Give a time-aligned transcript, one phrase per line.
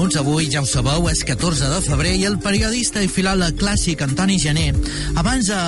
[0.00, 0.16] minuts.
[0.16, 4.38] Avui, ja ho sabeu, és 14 de febrer i el periodista i filòleg clàssic Antoni
[4.40, 4.70] Gené,
[5.20, 5.58] abans de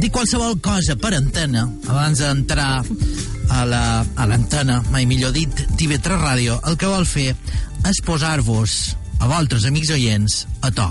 [0.00, 2.82] dir qualsevol cosa per antena, abans d'entrar
[3.50, 7.34] a la- l'antena, mai millor dit, TV3 Ràdio, el que vol fer
[7.88, 10.90] és posar-vos, a vosaltres, amics oients, a to.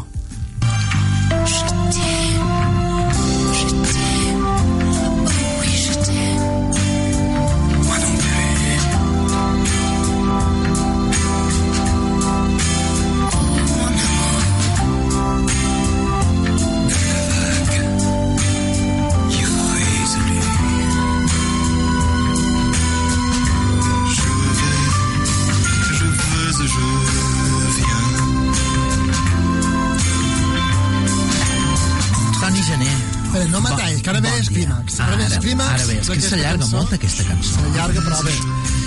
[34.89, 35.00] Clímax.
[35.00, 35.70] Ara ve el Ara- clímax.
[35.70, 37.53] ara ve, és que s'allarga molt aquesta cançó.
[37.56, 38.34] S'allarga, però bé.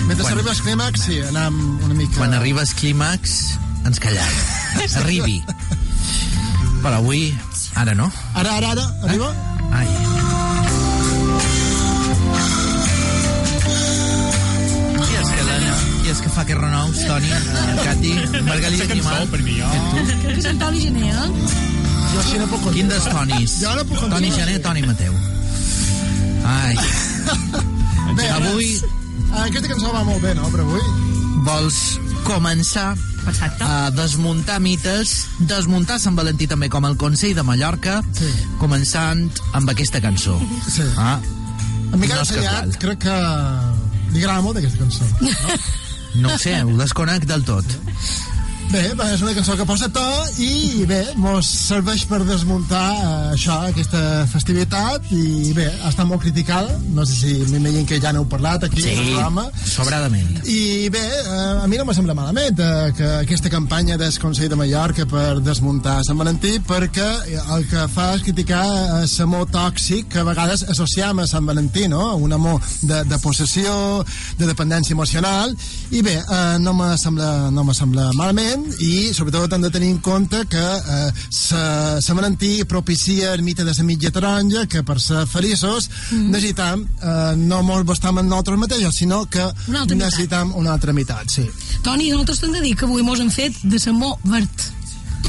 [0.07, 2.17] Mentre Quan- arriba el clímax, sí, anem una mica...
[2.17, 3.37] Quan arriba el clímax,
[3.85, 4.33] ens callam.
[5.03, 5.43] Arribi.
[6.83, 7.37] Però avui,
[7.75, 8.11] ara no.
[8.35, 9.33] Ara, ara, ara, arriba?
[9.71, 9.87] Ai.
[15.03, 15.75] Qui és que Helena?
[16.01, 17.31] Qui és que fa que renous, Toni?
[17.31, 18.13] Eh, Cati?
[18.47, 19.27] Margalida Animal?
[19.31, 19.69] per mi, jo.
[19.93, 21.29] Crec que és Antoni Gené, eh?
[22.13, 22.73] Jo així no puc continuar.
[22.77, 23.55] Quin dels Tonis?
[23.63, 24.19] Jo no puc continuar.
[24.19, 25.15] Toni Gené, Toni Mateu.
[26.45, 26.75] Ai.
[28.17, 30.81] Bé, Avui eh, Aquesta cançó va molt bé, no, per avui?
[31.43, 31.77] vols
[32.27, 32.93] començar
[33.27, 33.63] Exacte.
[33.65, 35.13] a desmuntar mites,
[35.49, 38.29] desmuntar Sant Valentí també com el Consell de Mallorca, Sí.
[38.61, 40.37] començant amb aquesta cançó.
[40.69, 40.85] Sí.
[40.97, 41.17] Ah,
[41.93, 43.17] En Miquel No Ensenyat, crec que
[44.13, 45.05] li agrada molt aquesta cançó.
[46.15, 47.65] no ho sé, ho desconec del tot.
[48.73, 48.81] Bé,
[49.13, 50.01] és una cançó que posa to
[50.41, 53.99] i bé, mos serveix per desmuntar eh, això, aquesta
[54.31, 58.65] festivitat i bé, ha estat molt criticada no sé si m'imagino que ja n'heu parlat
[58.65, 60.39] aquí Sí, al programa sobradament.
[60.49, 64.49] i bé, eh, a mi no me sembla malament eh, que aquesta campanya del Consell
[64.49, 67.07] de Mallorca per desmuntar Sant Valentí perquè
[67.43, 68.63] el que fa és criticar
[69.03, 72.15] l'amor tòxic que a vegades associem a Sant Valentí, no?
[72.17, 74.01] Un amor de, de possessió,
[74.41, 75.53] de dependència emocional
[75.93, 79.91] i bé, eh, no me sembla, no me sembla malament i sobretot hem de tenir
[79.93, 81.99] en compte que eh, sa-
[82.67, 86.29] propicia el mite de la mitja taronja que per ser feliços mm.
[86.31, 91.29] necessitam eh, no molt bastam en nosaltres mateixos sinó que Una necessitam una altra meitat,
[91.29, 91.45] sí.
[91.83, 94.67] Toni, nosaltres t'hem de dir que avui mos hem fet de samó verd.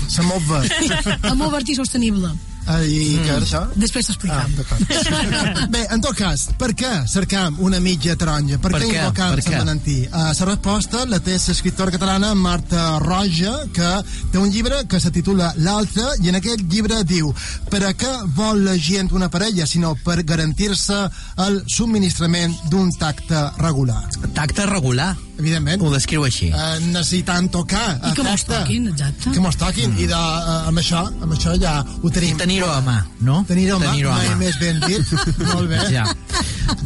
[0.08, 0.72] Samó verd.
[1.32, 2.32] Amor verd i sostenible.
[2.66, 3.60] Ah, I què és això?
[3.76, 4.54] Després Ah, t'explicam.
[4.56, 5.69] d'acord.
[5.75, 8.56] Bé, en tot cas, per què cercam una mitja taronja?
[8.58, 9.00] Per, Per què què?
[9.02, 9.58] invocam Sant què?
[9.60, 9.97] Valentí?
[10.08, 13.91] Uh, la resposta la té l'escriptora catalana Marta Roja, que
[14.32, 17.34] té un llibre que se titula L'altre, i en aquest llibre diu
[17.70, 21.02] per a què vol la gent una parella, sinó per garantir-se
[21.44, 24.00] el subministrament d'un tacte regular.
[24.34, 26.48] Tacte regular, Evidentment, ho descriu així.
[26.54, 29.32] uh, necessitant tocar I que mos toquin, exacte.
[29.34, 32.70] que mos toquin i de, uh, amb, això, amb això ja ho I tenim tenir-ho
[32.70, 33.40] a mà, no?
[33.48, 35.14] Tenir-ho a mà, Tenir-ho a mai més ben dit.
[35.52, 35.80] Molt bé.
[35.90, 36.04] Ja.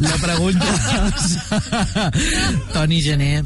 [0.01, 0.65] La pregunta.
[2.73, 3.43] Toni Gené,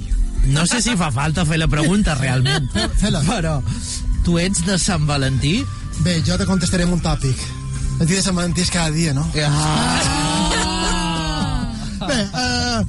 [0.55, 2.71] no sé si fa falta fer la pregunta realment,
[3.03, 3.59] però
[4.23, 5.57] tu ets de Sant Valentí?
[6.03, 7.35] Bé, jo te contestaré amb un tòpic.
[7.99, 9.27] El dia de Sant Valentí és cada dia, no?
[9.47, 10.63] Ah.
[12.07, 12.79] Bé, eh,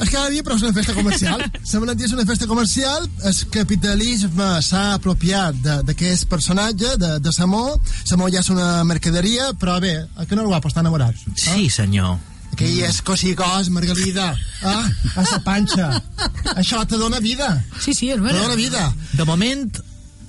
[0.00, 1.42] és cada dia, però és una festa comercial.
[1.70, 7.32] Sant Valentí és una festa comercial, el capitalisme s'ha apropiat de- d'aquest personatge, de, de
[7.32, 7.80] Samó.
[8.04, 11.14] Samó ja és una mercaderia, però bé, a que no el guapo està enamorat?
[11.36, 12.16] Sí, senyor.
[12.58, 14.32] Que hi és cosigós, Margalida.
[14.66, 15.90] Ah, a la panxa.
[16.60, 17.52] Això te dona vida.
[17.78, 18.56] Sí, sí, és Te dona vera.
[18.56, 18.86] vida.
[19.12, 19.76] De moment,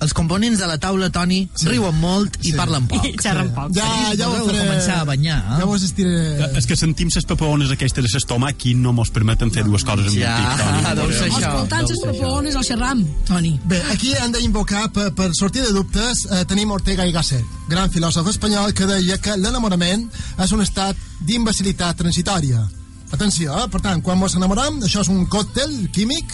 [0.00, 1.66] els components de la taula, Toni, sí.
[1.68, 2.56] riuen molt i Sí.
[2.56, 3.04] parlen poc.
[3.04, 3.74] I xerren poc.
[3.76, 3.84] Ja,
[4.16, 4.58] ja ho faré.
[4.64, 5.58] començar a banyar, eh?
[5.60, 6.48] Ja vos estiré...
[6.56, 10.12] És que sentim les papeones aquestes de l'estómac i no mos permeten fer dues coses
[10.14, 11.52] en Ja, un tic, deu ser això.
[11.52, 13.54] Escoltant les papeones al xerram, Toni.
[13.68, 17.90] Bé, aquí hem d'invocar, per, per sortir de dubtes, eh, tenim Ortega y Gasset, gran
[17.92, 20.08] filòsof espanyol que deia que l'enamorament
[20.40, 22.64] és un estat d'imbecilitat transitòria.
[23.12, 23.68] Atenció, eh?
[23.68, 26.24] per tant, quan ens enamoram, això és un còctel químic,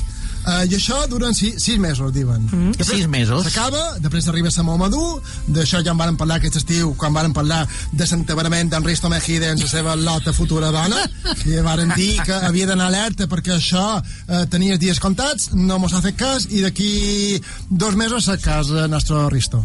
[0.47, 2.47] eh, i això duren sis, sis mesos, diuen.
[2.51, 2.75] Mm.
[2.81, 3.47] Sis mesos.
[3.47, 5.05] S'acaba, després arriba Samó Madú,
[5.47, 9.53] d'això ja en varen parlar aquest estiu, quan varen parlar de l'entabarament d'en Risto Mejide
[9.53, 11.07] en la seva lota futura dona,
[11.47, 15.81] i varen dir que havia d'anar alerta perquè això eh, tenia els dies comptats, no
[15.83, 17.41] mos ha fet cas, i d'aquí
[17.71, 19.65] dos mesos a casa nostre Risto.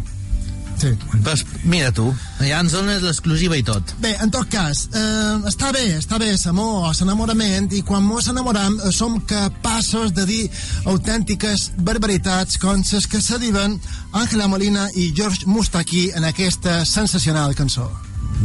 [0.78, 0.90] Sí.
[1.22, 2.08] Pues, mira tu,
[2.40, 3.92] ja ens dones l'exclusiva i tot.
[4.02, 8.78] Bé, en tot cas, eh, està bé, està bé l'amor, l'enamorament, i quan mos enamoram
[8.80, 10.42] eh, som capaços de dir
[10.84, 13.78] autèntiques barbaritats com les que se diuen
[14.12, 17.90] Àngela Molina i George Mustaki en aquesta sensacional cançó.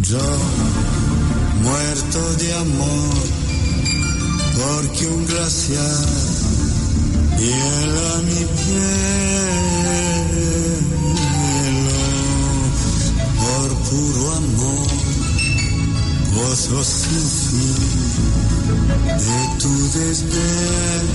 [0.04, 0.22] Yo,
[1.64, 3.18] muerto de amor,
[4.58, 6.06] porque un glaciar
[7.40, 9.87] hiela mi piel.
[13.90, 14.88] puro amor,
[16.34, 17.76] vos sin fin
[19.26, 21.06] de tu desdén,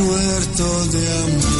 [0.00, 1.53] muerto de amor.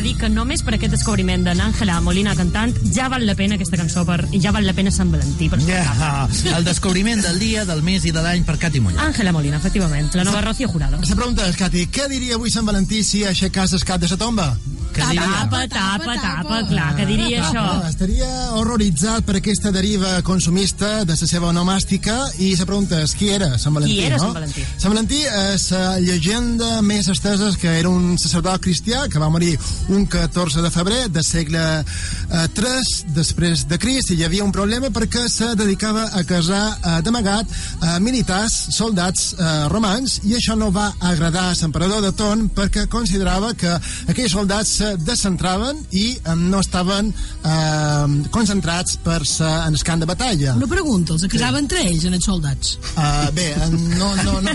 [0.00, 3.58] De dir que només per aquest descobriment de n'Àngela Molina cantant ja val la pena
[3.58, 6.24] aquesta cançó per, i ja val la pena Sant Valentí per Ja,
[6.56, 9.02] el descobriment del dia, del mes i de l'any per Cati Muñoz.
[9.04, 11.02] Àngela Molina, efectivament, la nova Rocío Jurado.
[11.04, 14.16] La pregunta és, Cati, què diria avui Sant Valentí si aixecàs el cap de sa
[14.16, 14.54] tomba?
[14.90, 15.26] Què diria?
[15.30, 17.64] Tapa, tapa, tapa, clar, que diria això.
[17.88, 23.30] Estaria horroritzat per aquesta deriva consumista de la seva onomàstica i la pregunta és qui
[23.34, 24.24] era Sant Valentí, Qui era no?
[24.24, 24.64] Sant Valentí?
[24.82, 29.52] Sant Valentí és la llegenda més estesa que era un sacerdot cristià que va morir
[29.94, 34.54] un 14 de febrer del segle eh, 3 després de Crist i hi havia un
[34.54, 40.58] problema perquè se dedicava a casar eh, d'amagat eh, militars, soldats eh, romans i això
[40.58, 43.76] no va agradar a l'emperador de Ton perquè considerava que
[44.10, 50.00] aquells soldats se descentraven i eh, no estaven eh, concentrats per ser en el camp
[50.00, 50.54] de batalla.
[50.56, 52.78] Una pregunta, els casaven entre ells, en els soldats?
[52.94, 53.68] Uh, bé, eh,
[53.98, 54.54] no, no, no,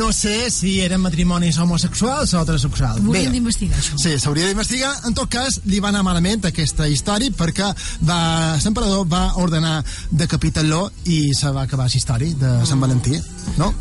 [0.00, 3.02] no sé si eren matrimonis homosexuals o heterosexuals.
[3.04, 4.00] Hauríem d'investigar, això.
[4.00, 4.94] Sí, s'hauria d'investigar.
[5.10, 7.68] En tot cas, li va anar malament aquesta història perquè
[8.08, 8.20] va,
[8.62, 9.78] l'emperador va ordenar
[10.10, 13.20] decapitar-lo i se va acabar la història de Sant Valentí,
[13.60, 13.74] no?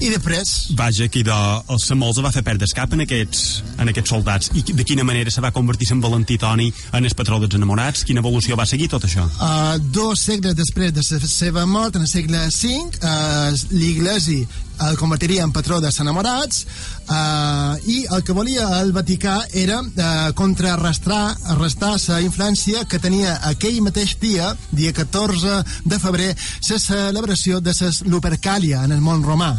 [0.00, 1.38] I després, Vaja, que de,
[1.70, 4.50] el Samols va fer perdre cap en aquests, en aquests soldats.
[4.56, 8.04] I de quina manera se va convertir Sant Valentí Toni en el patró dels enamorats?
[8.08, 9.28] Quina evolució va seguir tot això?
[9.38, 14.42] uh, dos segles després de la seva mort, en el segle V, uh, l'Iglesi
[14.82, 16.64] el convertiria en patró de enamorats
[17.06, 23.38] uh, i el que volia el Vaticà era uh, contrarrestar arrestar la influència que tenia
[23.50, 26.32] aquell mateix dia, dia 14 de febrer,
[26.70, 29.54] la celebració de la Lupercàlia en el món romà.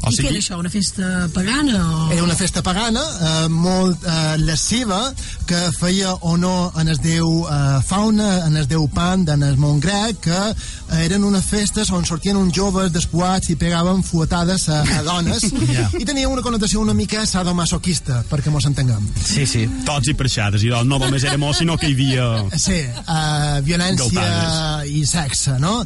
[0.00, 1.80] O I què sigui, era això, una festa pagana?
[1.84, 2.10] O...
[2.14, 5.00] Era una festa pagana eh, molt eh, lasciva
[5.46, 9.80] que feia honor en el déu eh, Fauna, en el déu Pan, en el món
[9.82, 14.80] grec, que eh, eren unes festes on sortien uns joves despuats i pegaven fuetades a,
[14.98, 15.84] a dones Ja.
[16.00, 19.04] i tenia una connotació una mica sadomasoquista, perquè mos entenguem.
[19.20, 19.66] Sí, sí.
[19.86, 22.26] tots i perxades, i no només era amor, sinó que hi havia...
[22.56, 24.90] Sí, uh, violència Galtades.
[24.90, 25.76] i sexe, no?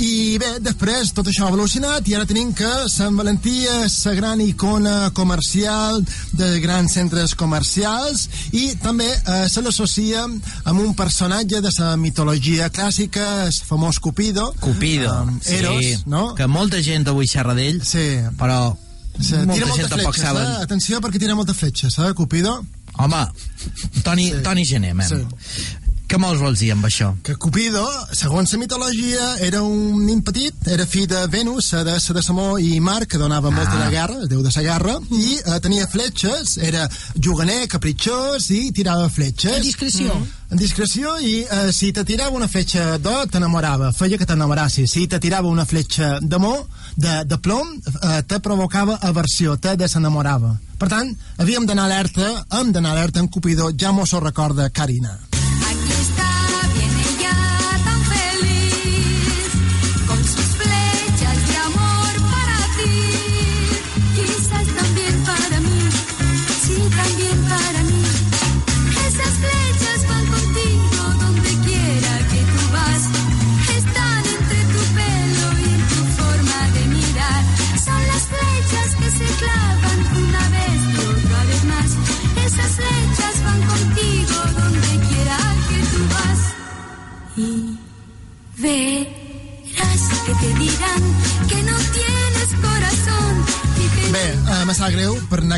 [0.00, 4.12] I bé, després tot això ha evolucionat i ara tenim que Sant Valentí és la
[4.14, 6.02] gran icona comercial
[6.32, 12.70] de grans centres comercials i també eh, se l'associa amb un personatge de la mitologia
[12.70, 14.52] clàssica, el famós Cupido.
[14.60, 15.10] Cupido.
[15.22, 16.34] Um, Eros, sí, no?
[16.34, 18.20] Que molta gent avui xerra d'ell, Sí.
[18.38, 18.76] però
[19.20, 20.42] Se, molta tira gent tampoc saben.
[20.42, 20.62] eh?
[20.64, 22.64] Atenció perquè tira moltes fletxes, eh, Cupido?
[22.98, 23.24] Home,
[24.04, 24.42] Toni, sí.
[24.42, 25.08] Toni Gené, men.
[25.08, 25.66] Sí.
[26.14, 27.08] Què vols vols dir amb això?
[27.26, 27.82] que Cupido,
[28.14, 32.78] segons la mitologia, era un nin petit, era fill de Venus, de, de Samó i
[32.78, 33.54] Mar, que donava ah.
[33.56, 36.86] molt de la guerra, el déu de la guerra, i eh, tenia fletxes, era
[37.18, 39.58] juganer, capritxós, i tirava fletxes.
[39.58, 40.14] A discreció.
[40.54, 44.86] En discreció, i eh, si te tirava una fletxa d'or, t'enamorava, feia que t'enamorassis.
[44.94, 46.62] Si te tirava una fletxa d'amor,
[46.94, 50.54] de, de plom, eh, te provocava aversió, te desenamorava.
[50.78, 51.10] Per tant,
[51.42, 55.18] havíem d'anar alerta, hem d'anar alerta en Cupido, ja mos ho recorda Carina.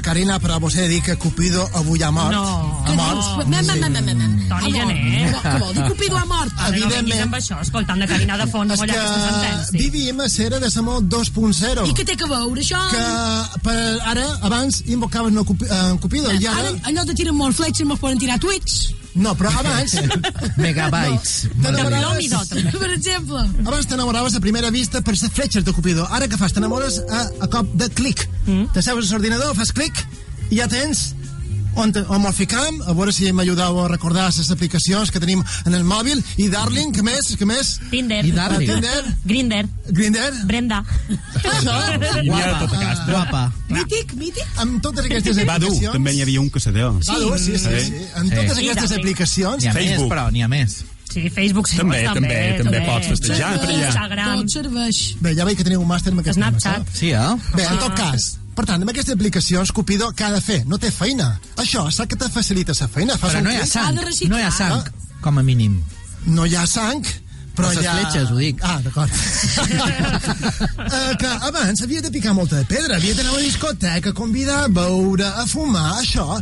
[0.06, 2.30] Carina, però vos he de dir que Cupido avui ha mort.
[2.32, 2.84] No.
[2.86, 3.46] ha mort.
[3.50, 4.34] Mem, mem.
[4.46, 4.70] Toni.
[4.72, 5.32] Gené.
[5.42, 5.82] Què vol dir?
[5.90, 6.52] Cupido ha mort.
[6.54, 7.22] No vinguis Evidentment.
[7.26, 9.80] amb això, escoltant de Carina de Font, És aquesta que sentència.
[9.80, 11.86] vivim a Cera de Samó 2.0.
[11.90, 12.78] I què té que veure, això?
[12.92, 13.76] que per
[14.12, 16.58] ara, abans invocaven en Cupi- en Cupido i ara...
[16.68, 18.92] Ara, allò de tirar molt fletxes me'ls poden tirar tuits.
[19.16, 19.94] No, però abans...
[20.62, 21.48] Megabytes.
[21.62, 22.72] T'enamoraves- plomidó, també.
[22.78, 23.42] Per exemple.
[23.66, 26.06] Abans t'enamoraves a primera vista per les fletxes de Cupido.
[26.10, 26.52] Ara que fas?
[26.52, 28.26] T'enamores a, a cop de clic.
[28.46, 28.68] Mm.
[28.72, 29.98] Te seus a l'ordinador, fas clic
[30.50, 31.12] i ja tens
[31.76, 35.74] on, on me'l ficam, a veure si m'ajudeu a recordar les aplicacions que tenim en
[35.76, 37.74] el mòbil, i Darling, que més, que més?
[37.90, 38.22] Tinder.
[38.24, 38.70] I Darling.
[38.70, 39.62] Tinder, Grinder.
[39.90, 40.82] Grinder, Brenda.
[41.42, 41.76] això,
[42.24, 42.70] Guapa.
[42.72, 43.10] Casta.
[43.10, 43.42] Guapa.
[43.68, 44.46] Mític, mític.
[44.62, 45.92] amb totes aquestes Badu, aplicacions...
[45.92, 46.96] també n'hi havia un que se deu.
[47.06, 48.04] Badu, sí, sí, sí.
[48.16, 48.36] Amb Sí.
[48.40, 49.62] totes I aquestes aplicacions...
[49.62, 50.12] N'hi ha més, Facebook.
[50.14, 50.80] però n'hi ha més.
[51.12, 53.86] Sí, Facebook sí, També, també, també pots festejar per allà.
[53.88, 54.40] Instagram.
[54.42, 54.98] Tot serveix.
[55.22, 56.84] Bé, ja veig que teniu un màster en aquest tema, Snapchat.
[56.88, 56.98] saps?
[56.98, 57.36] Sí, eh?
[57.56, 60.60] Bé, en tot cas, per tant, amb aquestes aplicacions, Cupido, què ha de fer?
[60.68, 61.38] No té feina.
[61.56, 63.16] Això, saps que te facilita la feina?
[63.16, 63.94] Fas Però un no hi ha sang.
[63.96, 64.28] De.
[64.28, 64.82] No hi ha sang,
[65.24, 65.80] com a mínim.
[66.26, 67.02] no hi ha sang,
[67.56, 67.92] però Les hi ha...
[67.96, 68.60] fletxes, ho dic.
[68.62, 69.08] Ah, d'acord.
[69.08, 69.12] uh,
[71.20, 75.24] que abans havia de picar molta pedra, havia d'anar a una discoteca, convidar a beure,
[75.24, 76.38] a fumar, això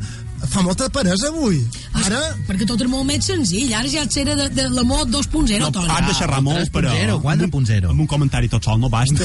[0.50, 1.60] fa molta peresa avui.
[2.04, 3.72] Ara, Perquè tot és molt més senzill.
[3.74, 5.88] Ara ja serà de, de l'amor 2.0, No, Toni.
[5.90, 6.90] has de xerrar molt, però...
[6.92, 7.90] 3.0, 4.0.
[7.92, 9.24] Amb un comentari tot sol no basta.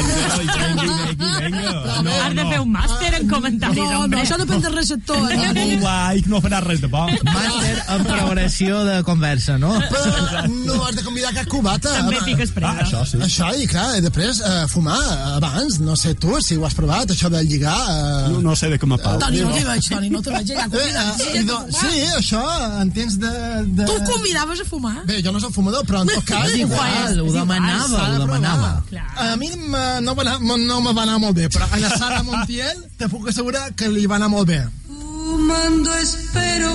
[0.00, 1.72] Vinga, vinga, vinga.
[2.02, 4.20] No, Has de fer un màster en comentaris, No, no, hombre.
[4.22, 5.18] això depèn del receptor.
[5.20, 5.78] Un Eh?
[5.82, 7.04] like no farà res de bo.
[7.26, 9.72] Màster en progressió de conversa, no?
[9.90, 11.92] però no has de convidar cap cubata.
[11.98, 12.24] També home.
[12.30, 12.84] piques Ah, presa.
[12.84, 13.18] això sí.
[13.24, 14.98] Això, i clar, i després eh, fumar
[15.36, 17.76] abans, no sé tu si ho has provat, això de lligar...
[17.76, 19.18] Eh, No, no sé de què me pau.
[19.18, 20.49] Toni, no t'hi veig, Toni, no t'hi veig.
[20.50, 22.42] Ja, eh, eh, i do, sí, això,
[22.80, 23.32] en temps de...
[23.78, 23.86] de...
[23.86, 24.96] Tu convidaves a fumar?
[25.08, 26.48] Bé, jo no soc fumador, però en tot cas...
[26.50, 28.72] És igual, ho igual, demanava, ho demanava.
[29.20, 32.22] A mi no, va anar, no me va anar molt bé, però a la Sara
[32.26, 34.60] Montiel te puc assegurar que li va anar molt bé.
[34.90, 36.74] Fumando espero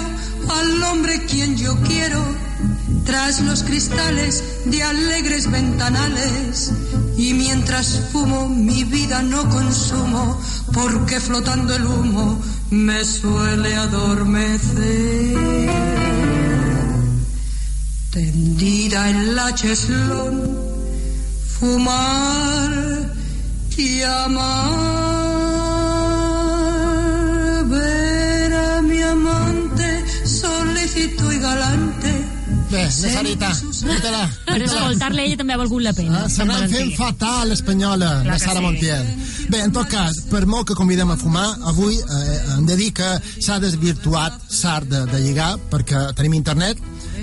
[0.49, 2.23] al hombre quien yo quiero,
[3.05, 6.71] tras los cristales de alegres ventanales.
[7.17, 10.39] Y mientras fumo mi vida no consumo,
[10.73, 12.41] porque flotando el humo
[12.71, 15.35] me suele adormecer.
[18.11, 20.57] Tendida en la cheslón,
[21.59, 22.71] fumar
[23.77, 25.24] y amar,
[33.01, 33.49] La Sarita,
[33.85, 34.23] mira-la.
[34.47, 36.23] Per escoltar-la ella també ha valgut la pena.
[36.25, 38.65] Ah, S'anà fent fatal l'espanyola, la Sara sí.
[38.65, 39.05] Montiel.
[39.51, 42.91] Bé, en tot cas, per molt que convidem a fumar, avui eh, hem de dir
[42.97, 43.09] que
[43.43, 46.79] s'ha desvirtuat l'art de, de lligar, perquè tenim internet,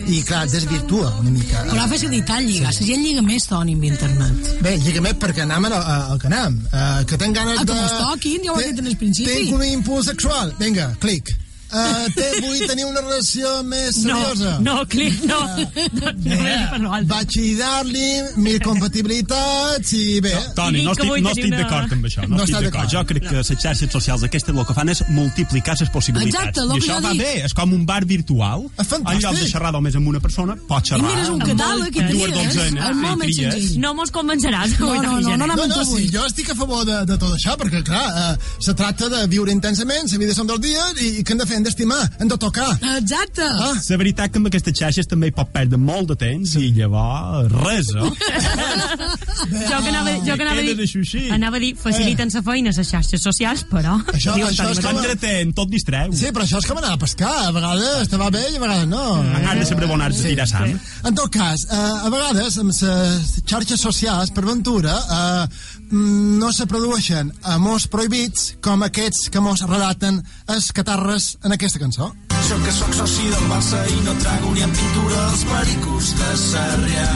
[0.06, 1.62] i clar, desvirtua una mica.
[1.70, 2.72] Però ha facilitat lligar.
[2.72, 4.52] La gent lliga més, Toni, amb internet.
[4.64, 6.58] Bé, lliga més perquè anem al, al que anem.
[6.72, 7.72] Uh, que tenc ganes Ah, de...
[7.72, 9.30] que mos toquin, ja ho he dit en el principi.
[9.46, 10.54] Tinc un impuls sexual.
[10.58, 11.30] Vinga, clic.
[11.72, 14.58] Uh, te, vull tenir una relació més No, seriosa.
[14.60, 15.38] no, clic, no.
[15.40, 17.06] No, no, no, per l'altre.
[17.12, 18.08] Vaig dar-li
[18.44, 20.32] mil compatibilitats i bé...
[20.56, 22.26] Toni, I no que estic, no estic una- d'acord amb això.
[22.28, 22.90] No No, estic d'acord.
[22.92, 26.34] Jo crec que les xarxes socials aquestes el que fan és multiplicar les possibilitats.
[26.34, 27.22] Exacte, I que això va dic.
[27.22, 28.66] bé, és com un bar virtual.
[28.78, 32.04] En lloc de xerrar només amb una persona, pots I xerrar mires un catàleg i
[32.04, 32.12] tries.
[32.12, 33.36] i més tries.
[33.40, 33.80] senzill.
[33.80, 34.76] No mos convenceràs.
[34.78, 37.32] No, no, no, no, No, no, no, sí, jo estic a favor de, de tot
[37.34, 41.18] això, perquè, clar, eh, se tracta de viure intensament, la vida són dos dies, i,
[41.20, 41.61] i què hem de fer?
[41.62, 42.66] Hem d'estimar, hem de tocar.
[42.98, 43.44] Exacte.
[43.46, 46.72] Ah, La veritat que amb aquestes xarxes també hi pot perdre molt de temps i
[46.74, 48.08] llavors res, no?
[48.10, 51.22] Jo que anava, jo que anava, a dir, així.
[51.34, 53.94] anava a dir, faciliten la feina a les xarxes socials, però...
[54.12, 55.02] Això- això és com- Mateu.
[55.02, 56.12] T'entretén, tot distreu.
[56.18, 58.60] sí, però això és com anar a pescar, a vegades te va bé i a
[58.64, 59.04] vegades no.
[59.22, 60.74] Han de saber on has de tirar sang.
[61.06, 61.76] En tot cas, eh,
[62.06, 65.46] a vegades amb les xarxes socials, per ventura, eh,
[65.92, 71.78] mm, no se produeixen amors prohibits com aquests que mos relaten els catarres en aquesta
[71.78, 72.12] cançó.
[72.48, 76.30] Jo que sóc soci del Barça i no trago ni en pintura els pericos de
[76.42, 77.08] Sarrià.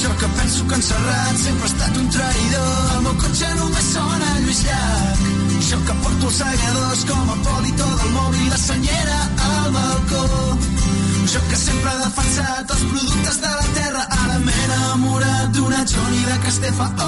[0.00, 2.72] Jo que penso que en Serrat sempre ha estat un traïdor.
[2.96, 5.22] El meu cotxe només sona a Lluís Llach.
[5.68, 9.20] Jo que porto els segadors com a polito del mòbil la senyera
[9.50, 10.24] al balcó.
[11.34, 14.06] Jo que sempre he defensat els productes de la terra.
[14.22, 17.03] Ara m'he enamorat d'una Johnny de Castefa.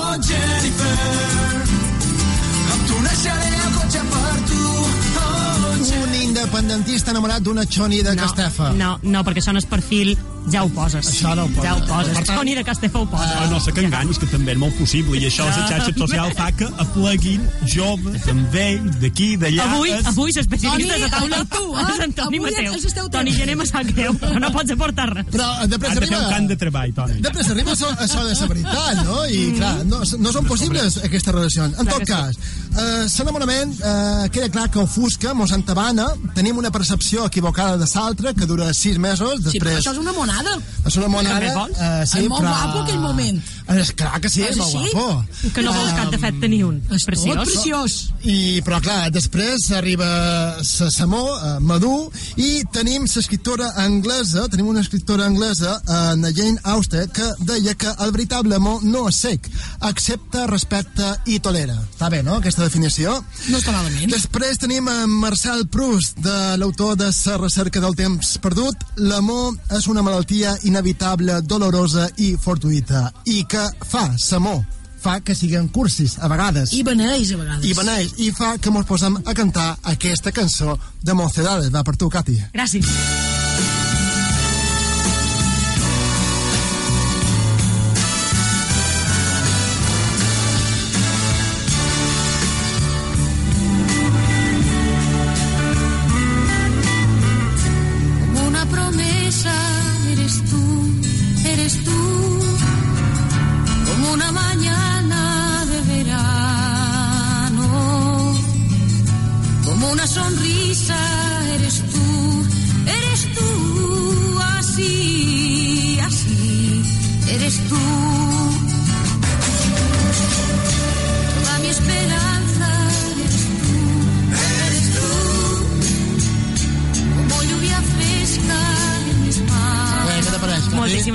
[6.76, 8.71] Independentista enamorat d'una Choni de Castefa.
[8.76, 10.16] No, no, perquè això no és perfil,
[10.52, 11.06] ja ho poses.
[11.09, 11.64] Això no ho poses.
[11.64, 12.14] Ja ho poses.
[12.14, 13.40] Per tant- Toni de Castefa ho posa.
[13.42, 16.33] Ah, no sé que enganis, que també és molt possible, i això la xarxa social
[16.37, 19.64] fa que apleguin joves, amb vells, d'aquí, d'allà.
[19.73, 21.95] Avui, És- avui l'especialista Toni, de taula tu, eh?
[21.95, 22.73] és Antoni Avui Mateu.
[22.73, 23.37] Toni tenint.
[23.37, 25.26] Gené me sap greu, però no pots aportar res.
[25.33, 26.37] Però eh, després Has de fer un arriba...
[26.37, 27.21] camp de treball, Toni.
[27.23, 29.25] Després arriba això, això de la veritat, no?
[29.26, 31.78] I, clar, no, no són possibles aquestes relacions.
[31.78, 32.37] En tot cas,
[32.76, 38.35] eh, l'enamorament eh, queda clar que ofusca, mos entabana, tenim una percepció equivocada de l'altre
[38.35, 39.78] que dura sis mesos, Sí, però després...
[39.80, 40.56] això és una monada.
[40.87, 41.66] és una monada...
[41.66, 42.52] Eh, sí, És molt però...
[42.54, 43.42] guapo aquell moment.
[43.76, 44.92] És clar que sí, és, És molt així?
[44.94, 45.50] guapo.
[45.54, 46.76] Que no vols cap defecte ni un.
[46.90, 47.49] És tot Preciós.
[47.50, 47.96] preciós.
[48.23, 54.80] I, però clar, després arriba la Samó, eh, Madú, i tenim l'escriptora anglesa, tenim una
[54.80, 59.49] escriptora anglesa, eh, Jane Austen, que deia que el veritable amor no és sec,
[59.80, 61.75] accepta, respecta i tolera.
[61.92, 63.16] Està bé, no?, aquesta definició?
[63.49, 64.11] No està malament.
[64.12, 69.86] Després tenim en Marcel Proust, de l'autor de La recerca del temps perdut, l'amor és
[69.88, 73.10] una malaltia inevitable, dolorosa i fortuïta.
[73.25, 74.62] I que fa, l'amor,
[75.02, 76.72] fa que siguin cursis, a vegades.
[76.72, 77.68] I beneix, a vegades.
[77.68, 81.72] I beneix, i fa que mos posem a cantar aquesta cançó de Mocedades.
[81.75, 82.40] Va per tu, Cati.
[82.54, 83.25] Gràcies.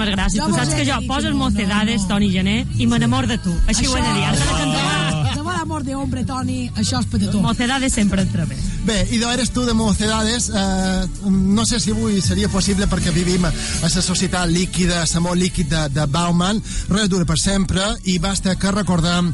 [0.02, 0.44] Moltíssimes gràcies.
[0.44, 2.08] Tu saps que jo poso no, Mocedades, no.
[2.08, 3.54] Toni Gené, i me n'amor de tu.
[3.68, 4.26] Així ho he de dir.
[4.26, 5.36] Has de cantar.
[5.36, 7.42] Davant l'amor de hombre, Toni, això és petató.
[7.42, 8.58] Mocedades sempre entra bé.
[8.86, 10.50] Bé, i d'on eres tu de Mocedades?
[10.50, 15.70] Eh, no sé si avui seria possible perquè vivim a la societat líquida, l'amor líquid
[15.70, 19.34] de, de Bauman, res dura per sempre, i basta que recordem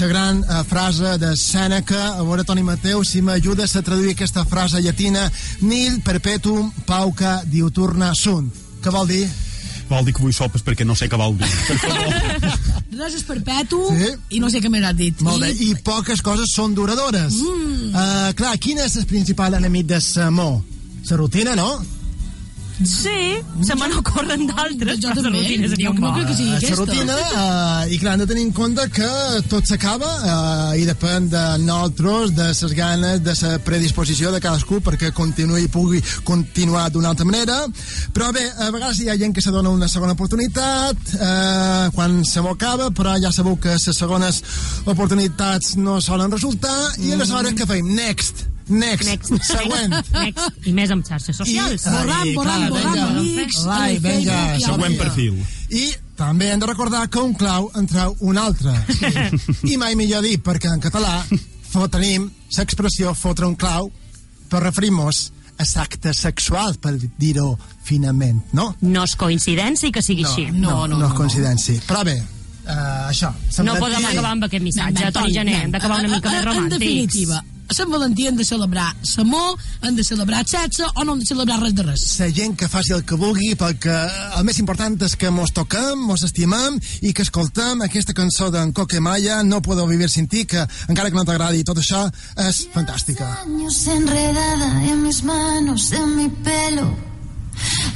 [0.00, 4.44] la gran eh, frase de Sèneca, a veure, Toni Mateu, si m'ajudes a traduir aquesta
[4.44, 5.30] frase llatina,
[5.62, 8.62] nil perpetuum pauca diuturna sunt.
[8.82, 9.24] Què vol dir?
[9.88, 11.48] Vol dir que vull sopes perquè no sé què vol dir.
[11.68, 12.52] Per favor.
[12.94, 14.12] Res és perpetu Sí.
[14.36, 15.20] i no sé què més has dit.
[15.26, 17.40] Molt bé, I, i poques coses són duradores.
[17.42, 17.90] Mm.
[17.90, 20.60] Uh, clar, quin és el principal enemic de l'amor?
[21.10, 21.68] La rutina, no?
[22.74, 26.50] Sí, se me n'ocorren d'altres, Jo però la també, rutina un no crec que sigui
[26.50, 26.78] la aquesta.
[26.80, 29.10] rutina uh, i clar, hem de tenir en compte que
[29.52, 34.80] tot s'acaba uh, i depèn de nosaltres, de les ganes de la predisposició de cadascú
[34.82, 37.60] perquè continuï i pugui continuar d'una altra manera
[38.16, 42.24] però bé, a vegades hi ha gent que se dona una segona oportunitat uh, quan
[42.26, 44.42] se m'ho acaba, però ja sabeu que les segones
[44.84, 47.94] oportunitats no solen resultar i aleshores què fem?
[47.94, 48.48] Next!
[48.68, 49.08] Next!
[49.08, 49.32] Next.
[49.52, 49.94] Següent!
[50.12, 50.66] Next.
[50.66, 51.84] I més amb xarxes socials.
[51.84, 53.08] I- borrant, vinga.
[53.08, 55.36] amics, Lai, vinga, Següent perfil.
[55.70, 58.72] I també hem de recordar que un clau en treu un altre.
[59.66, 61.24] I mai millor dir, perquè en català
[61.90, 63.88] tenim l'expressió fotre un clau
[64.48, 68.74] per referir-nos a l'acte sexual, per dir-ho finament, no?
[68.82, 70.48] No és coincidència que sigui així.
[70.52, 71.80] no, no, no, és coincidència.
[71.86, 73.30] Però bé, uh, això.
[73.62, 75.62] No podem acabar amb aquest missatge, Toni Gené.
[75.64, 76.78] Hem d'acabar una mica més En romàntics.
[76.78, 81.14] definitiva, a Sant Valentí hem de celebrar l'amor, hem de celebrar el sexe o no
[81.14, 82.04] hem de celebrar res de res.
[82.20, 83.96] la gent que faci el que vulgui perquè
[84.38, 88.72] el més important és que mos toquem, mos estimem i que escoltem aquesta cançó d'en
[88.72, 92.04] Coquemaya No puedo vivir sin ti que encara que no t'agradi tot això
[92.36, 97.13] és fantàstica años enredada en mis manos, en mi pelo,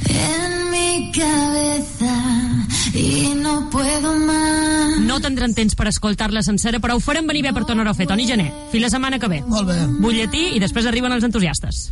[0.09, 2.15] en mi cabeza
[2.93, 4.99] y no puedo más.
[5.01, 8.07] No tindrem temps per escoltar-la sencera, però ho farem venir bé per tornar-ho a fer.
[8.09, 9.41] Toni Gené, fins la setmana que ve.
[9.47, 9.79] Molt bé.
[9.99, 11.89] Butlletí i després arriben els entusiastes.